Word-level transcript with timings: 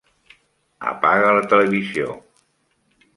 Apaga 0.91 1.29
la 1.39 1.45
televisió. 1.53 2.17